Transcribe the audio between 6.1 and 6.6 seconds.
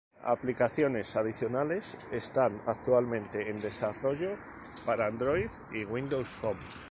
Phone.